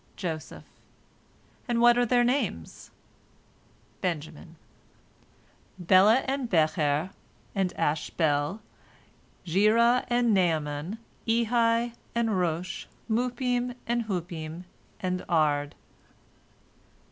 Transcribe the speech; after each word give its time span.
Joseph: 0.15 0.63
"And 1.67 1.79
what 1.79 1.95
are 1.95 2.07
their 2.07 2.23
names?" 2.23 2.89
Benjamin: 4.01 4.55
"Bela, 5.77 6.23
and 6.27 6.49
Becher, 6.49 7.11
and 7.53 7.71
Ashbel, 7.79 8.61
Gera, 9.45 10.03
and 10.07 10.33
Naaman, 10.33 10.97
Ehi, 11.27 11.93
and 12.15 12.39
Rosh, 12.39 12.87
Muppim, 13.07 13.75
and 13.85 14.05
Huppim, 14.05 14.63
and 15.01 15.23
Ard." 15.29 15.75